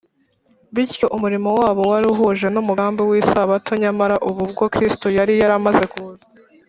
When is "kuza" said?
5.93-6.25